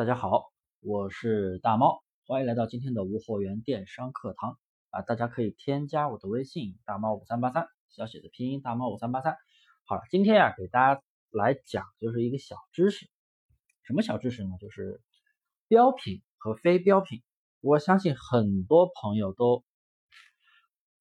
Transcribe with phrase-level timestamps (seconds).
[0.00, 0.50] 大家好，
[0.80, 4.58] 我是大猫，欢迎来到今天的无货源电商课堂
[4.88, 5.02] 啊！
[5.02, 9.36] 大家可以添加我的微信大猫五三八三，小写的拼音大猫五三八三。
[9.84, 13.10] 好了，今天呀，给大家来讲就是一个小知识，
[13.82, 14.56] 什么小知识呢？
[14.58, 15.02] 就是
[15.68, 17.22] 标品和非标品。
[17.60, 19.64] 我相信很多朋友都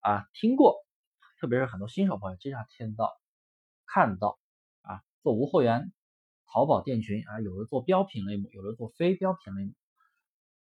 [0.02, 0.76] 啊听过，
[1.40, 3.18] 特别是很多新手朋友经常听到、
[3.86, 4.38] 看到
[4.82, 5.94] 啊，做无货源。
[6.52, 9.74] 淘宝店群啊，有的做标品类目，有的做非标品类目，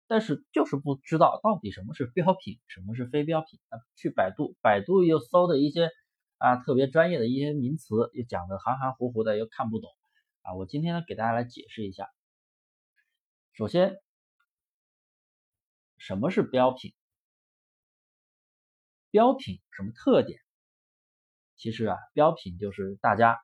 [0.08, 3.80] 但是就是不知道到底什么是标品，什么是非标品啊？
[3.96, 5.90] 去百度，百度又搜的一些
[6.38, 9.92] 啊特别专业的一些名词，又讲的含含糊糊的，又看不懂
[10.44, 10.54] 啊。
[10.54, 12.08] 我今天呢给大家来解释一下。
[13.52, 13.98] 首先，
[15.98, 16.94] 什么是标品？
[19.12, 20.40] 标品什么特点？
[21.58, 23.42] 其实啊，标品就是大家。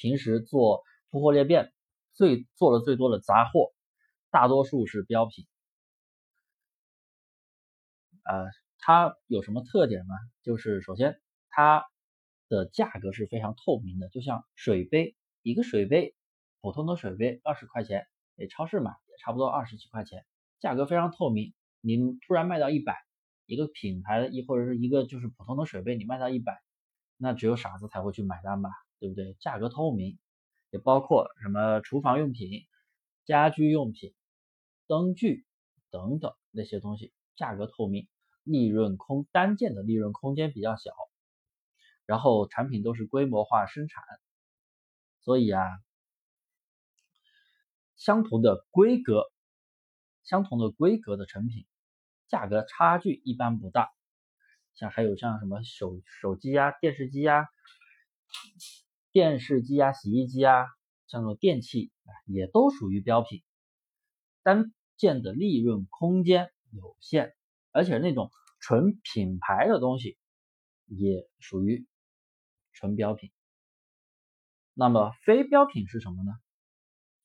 [0.00, 1.74] 平时做铺货裂变，
[2.14, 3.74] 最做的最多的杂货，
[4.30, 5.46] 大多数是标品。
[8.24, 8.46] 呃，
[8.78, 10.14] 它有什么特点呢？
[10.42, 11.20] 就是首先
[11.50, 11.84] 它
[12.48, 16.14] 的价格是非常透明的，就像水杯，一个水杯，
[16.62, 18.06] 普通的水杯二十块钱，
[18.38, 20.24] 诶，超市买也差不多二十几块钱，
[20.60, 21.52] 价格非常透明。
[21.82, 22.96] 你突然卖到一百，
[23.44, 26.62] 一个品牌的一或者是一个就是普通的水杯，你卖到一百，
[27.18, 28.70] 那只有傻子才会去买单吧。
[29.00, 29.34] 对不对？
[29.40, 30.18] 价格透明，
[30.70, 32.66] 也包括什么厨房用品、
[33.24, 34.14] 家居用品、
[34.86, 35.44] 灯具
[35.90, 38.06] 等等那些东西，价格透明，
[38.44, 40.92] 利润空单件的利润空间比较小，
[42.04, 44.04] 然后产品都是规模化生产，
[45.22, 45.64] 所以啊，
[47.96, 49.32] 相同的规格、
[50.24, 51.66] 相同的规格的成品，
[52.28, 53.90] 价格差距一般不大。
[54.74, 57.48] 像还有像什么手手机呀、电视机呀。
[59.12, 60.66] 电视机啊、洗衣机啊，
[61.06, 63.42] 像这种电器啊，也都属于标品。
[64.42, 67.34] 单件的利润空间有限，
[67.72, 68.30] 而且那种
[68.60, 70.16] 纯品牌的东西
[70.86, 71.86] 也属于
[72.72, 73.30] 纯标品。
[74.74, 76.32] 那么非标品是什么呢？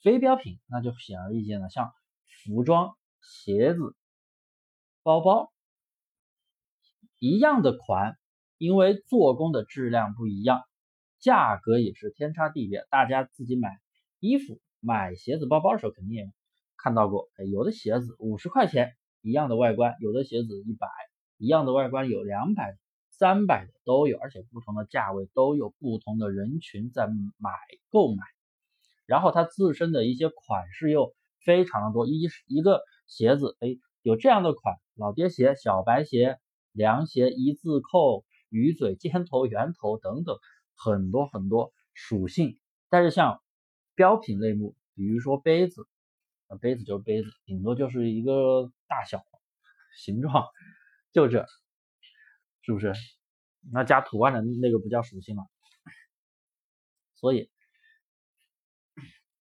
[0.01, 1.93] 非标品那就显而易见了，像
[2.43, 3.95] 服装、鞋子、
[5.03, 5.53] 包包
[7.19, 8.17] 一样的款，
[8.57, 10.63] 因为做工的质量不一样。
[11.25, 13.79] 价格也是天差地别，大家自己买
[14.19, 16.31] 衣服、买鞋子、包包的时候，肯定也
[16.77, 18.93] 看到过，哎，有的鞋子五十块钱
[19.23, 20.87] 一样的外观，有的鞋子一百
[21.39, 22.77] 一样的外观有两百、
[23.09, 27.49] 三百的都有，而且不同的价位都有不同的人群在买
[27.89, 28.23] 购买，
[29.07, 36.37] 然后它自身的一些款式又非常的多，一一个鞋子，哎，有这样的款，老爹鞋、小白鞋、
[36.71, 40.37] 凉鞋、一字扣、鱼嘴、尖头、圆头等等。
[40.75, 42.59] 很多很多属性，
[42.89, 43.41] 但是像
[43.95, 45.87] 标品类目，比如说杯子，
[46.61, 49.25] 杯子就是杯子，顶多就是一个大小
[49.97, 50.45] 形状，
[51.11, 51.47] 就这，
[52.61, 52.93] 是不是？
[53.71, 55.43] 那加图案的那个不叫属性了。
[57.15, 57.49] 所以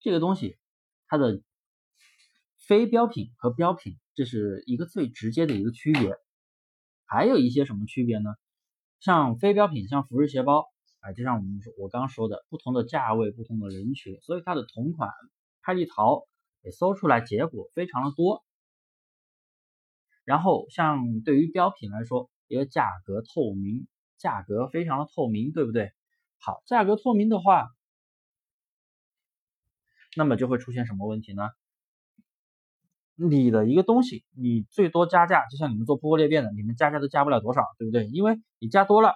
[0.01, 0.57] 这个东西
[1.09, 1.43] 它的
[2.57, 6.17] 非标品和标品，这是一个最直接的一个区别。
[7.07, 8.31] 还有一些什么区别呢？
[9.01, 10.74] 像非标品，像服饰鞋包。
[11.05, 15.11] 啊，就像我们说，我刚说的，不同的价位，不同的人群，所以它的同款
[15.61, 16.23] 拍立淘
[16.63, 18.43] 也搜出来结果非常的多。
[20.25, 25.93] 然后像对于标品来说，因为价格透明，价格非常的透明，对不对？
[26.39, 27.69] 好，价格透明的话，
[30.17, 31.51] 那么就会出现什么问题呢？
[33.15, 38.07] 你的一个东西，你最多加价，就像你们做铺货裂变的，你们加价都加不了多少，对不对？
[38.07, 39.13] 因为你加多了。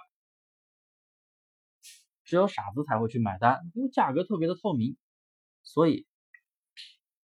[2.29, 4.97] 只有傻子才会去买单，因为价格特别的透明，
[5.63, 6.05] 所以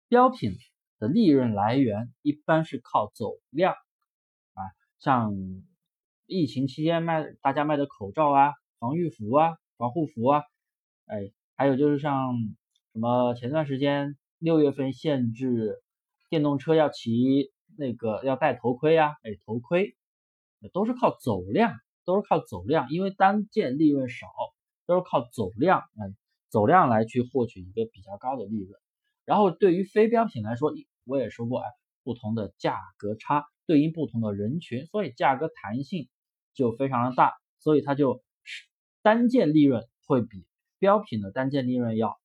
[0.09, 0.57] 标品
[0.99, 3.75] 的利润来源一般是靠走量
[4.55, 4.65] 啊，
[4.99, 5.35] 像
[6.25, 10.43] 疫情期间卖大家卖的口罩啊、防御服啊、防护服啊，
[11.05, 12.33] 哎，还有就是像
[12.95, 15.83] 什么前段时间六月份限制
[16.31, 19.99] 电动车要骑那个要戴头盔啊，哎，头盔
[20.73, 21.75] 都是靠走量，
[22.07, 24.29] 都是靠走量，因为单件利润少。
[24.87, 26.15] 都是靠走量，哎，
[26.49, 28.81] 走量来去获取一个比较高的利润。
[29.25, 30.73] 然后对于非标品来说，
[31.05, 31.69] 我也说过，哎，
[32.03, 36.09] 不同的价格差对应不同的人群，所以价格弹性
[36.53, 38.23] 就非常的大，所以它就
[39.03, 40.47] 单件利润会比
[40.79, 42.19] 标品的单件利润要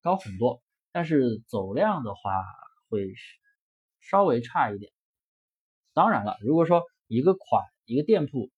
[0.00, 0.62] 高很多。
[0.92, 2.44] 但是走量的话
[2.88, 3.12] 会
[4.00, 4.92] 稍微差一点。
[5.92, 8.50] 当然了，如果说一个款一个店铺。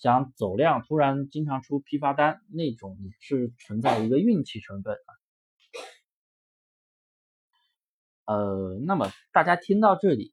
[0.00, 5.10] 想走量，突然经常出批发单，那种也是存在一个运气成分啊。
[8.24, 10.32] 呃，那么大家听到这里，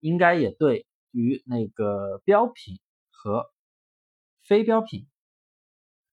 [0.00, 2.80] 应该也对于那个标品
[3.10, 3.50] 和
[4.42, 5.08] 非标品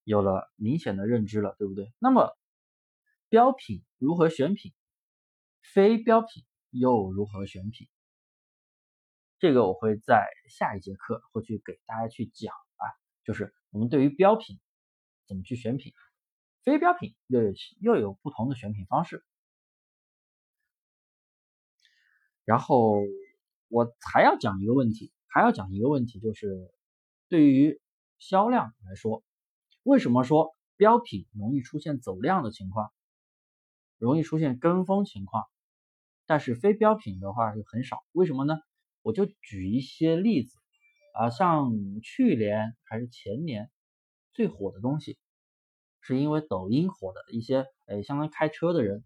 [0.06, 1.92] 有了明显的认知了，对不对？
[2.00, 2.38] 那么
[3.28, 4.72] 标品如何选品，
[5.62, 7.90] 非标品又如何选品？
[9.44, 12.88] 这个我会在下一节课会去给大家去讲啊，
[13.26, 14.58] 就是我们对于标品
[15.28, 15.92] 怎么去选品，
[16.64, 17.52] 非标品又有
[17.82, 19.22] 又有不同的选品方式。
[22.46, 23.02] 然后
[23.68, 26.74] 我还要讲一个问题，还要讲一个问题，就是
[27.28, 27.82] 对于
[28.20, 29.26] 销量来说，
[29.84, 32.94] 为什么说标品容易出现走量的情况，
[33.98, 35.44] 容易出现跟风情况，
[36.26, 38.58] 但是非标品的话就很少，为什么呢？
[39.04, 40.58] 我就举一些例子
[41.14, 43.70] 啊，像去年还是前年
[44.34, 45.18] 最火的东西，
[46.00, 49.04] 是因为抖音火的一些，哎，相当于开车的人，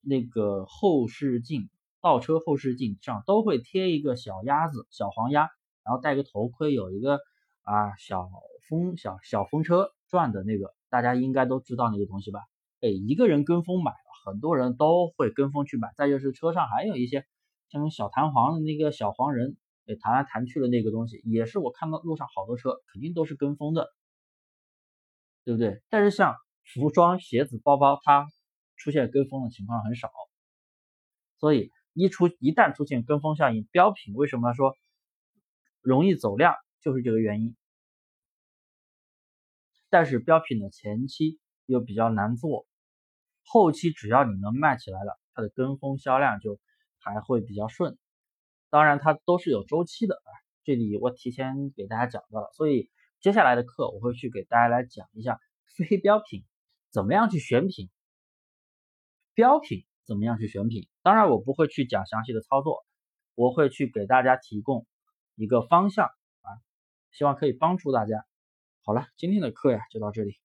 [0.00, 1.70] 那个后视镜、
[2.02, 5.48] 倒车后视镜上都会贴一个小鸭子、小黄鸭，
[5.84, 7.20] 然后戴个头盔，有一个
[7.62, 8.28] 啊小
[8.68, 12.40] 风小小风车转的那个，大家应该都知道那个东西吧？
[12.80, 13.92] 哎，一个人跟风买，
[14.24, 15.94] 很多人都会跟风去买。
[15.96, 17.24] 再就是车上还有一些。
[17.80, 19.56] 像小弹簧的那个小黄人，
[19.86, 23.88] 哎，弹来弹去的那个东西，也是我看到路上好多车，肯定都是跟风的，
[25.44, 25.82] 对不对？
[25.88, 28.28] 但是像服装、鞋子、包包，它
[28.76, 30.08] 出现跟风的情况很少，
[31.38, 34.76] 所以一出一旦出现跟风效应，标品为什么说
[35.80, 37.56] 容易走量，就是这个原因。
[39.90, 42.66] 但是标品的前期又比较难做，
[43.44, 46.60] 后期只要你能卖起来了，它的跟风销量就。
[47.04, 47.98] 还会比较顺，
[48.70, 50.30] 当然它都是有周期的啊。
[50.64, 52.90] 这里我提前给大家讲到了，所以
[53.20, 55.38] 接下来的课我会去给大家来讲一下
[55.76, 56.44] 非标品
[56.90, 57.90] 怎么样去选品，
[59.34, 60.88] 标品怎么样去选品。
[61.02, 62.86] 当然我不会去讲详细的操作，
[63.34, 64.86] 我会去给大家提供
[65.34, 66.48] 一个方向啊，
[67.12, 68.24] 希望可以帮助大家。
[68.82, 70.38] 好了，今天的课呀就到这里，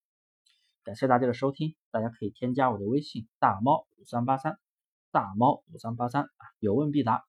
[0.84, 4.60] 感谢大家的收听，大家可以添加我的微信大猫五三八三。
[5.12, 7.26] 大猫五三八三啊，有问必答。